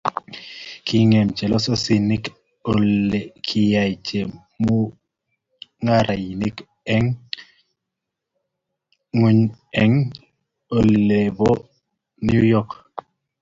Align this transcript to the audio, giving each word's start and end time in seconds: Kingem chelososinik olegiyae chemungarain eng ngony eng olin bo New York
Kingem 0.87 1.27
chelososinik 1.37 2.23
olegiyae 2.69 3.91
chemungarain 4.07 6.41
eng 6.95 7.07
ngony 9.17 9.41
eng 9.81 9.95
olin 10.77 11.09
bo 11.37 11.49
New 12.27 12.43
York 12.53 12.71